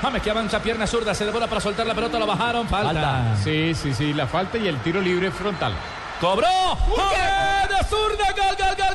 [0.00, 3.36] James que avanza, pierna zurda, se devora para soltar la pelota, lo bajaron, falta.
[3.42, 5.72] Sí, sí, sí, la falta y el tiro libre frontal.
[6.20, 6.46] Cobró.
[6.96, 8.87] James de zurda, gol, gol, gol, gol, gol, gol,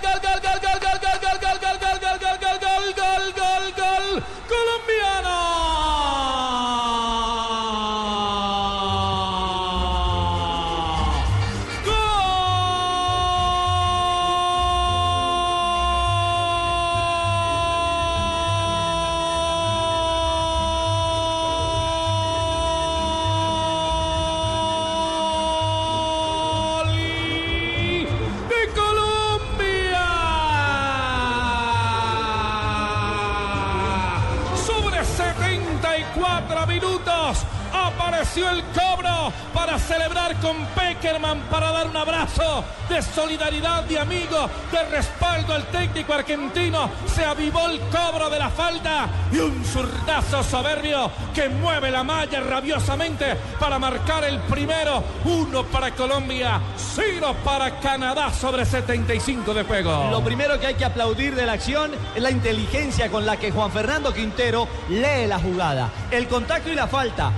[35.37, 43.83] 74 minutos apareció el cobro para celebrar con Peckerman, para dar un abrazo de solidaridad,
[43.83, 46.89] de amigo, de respaldo al técnico argentino.
[47.07, 52.41] Se avivó el cobro de la falta y un zurdazo soberbio que mueve la malla
[52.41, 55.03] rabiosamente para marcar el primero.
[55.25, 60.09] Uno para Colombia, cero para Canadá sobre 75 de juego.
[60.11, 63.51] Lo primero que hay que aplaudir de la acción es la inteligencia con la que
[63.51, 65.89] Juan Fernando Quintero lee la jugada.
[66.11, 67.31] El contacto y la falta.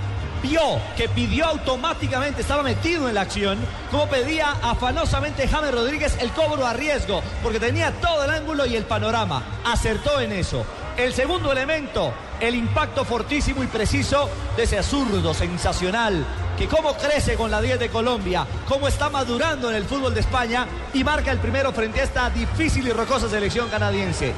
[0.48, 3.58] Vio que pidió automáticamente, estaba metido en la acción,
[3.90, 8.76] como pedía afanosamente James Rodríguez el cobro a riesgo, porque tenía todo el ángulo y
[8.76, 9.42] el panorama.
[9.66, 10.64] Acertó en eso.
[10.98, 16.24] El segundo elemento, el impacto fortísimo y preciso de ese zurdo sensacional
[16.56, 20.20] que cómo crece con la 10 de Colombia, cómo está madurando en el fútbol de
[20.20, 24.36] España y marca el primero frente a esta difícil y rocosa selección canadiense.